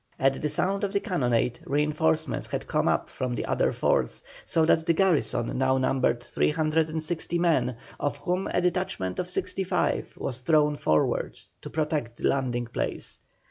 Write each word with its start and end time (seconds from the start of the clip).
At 0.17 0.41
the 0.41 0.49
sound 0.49 0.83
of 0.83 0.93
the 0.93 0.99
cannonade 0.99 1.59
reinforcements 1.63 2.47
had 2.47 2.65
come 2.65 2.87
up 2.87 3.07
from 3.07 3.35
the 3.35 3.45
other 3.45 3.71
forts, 3.71 4.23
so 4.47 4.65
that 4.65 4.87
the 4.87 4.93
garrison 4.93 5.55
now 5.59 5.77
numbered 5.77 6.23
360 6.23 7.37
men, 7.37 7.75
of 7.99 8.17
whom 8.17 8.47
a 8.47 8.61
detachment 8.61 9.19
of 9.19 9.29
65 9.29 10.17
was 10.17 10.39
thrown 10.39 10.75
forward 10.77 11.39
to 11.61 11.69
protect 11.69 12.17
the 12.17 12.27
landing 12.29 12.65
place. 12.65 13.19